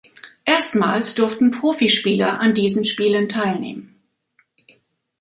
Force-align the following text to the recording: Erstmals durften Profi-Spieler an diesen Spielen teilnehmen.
Erstmals 0.45 1.13
durften 1.13 1.51
Profi-Spieler 1.51 2.39
an 2.39 2.55
diesen 2.55 2.85
Spielen 2.85 3.29
teilnehmen. 3.29 4.01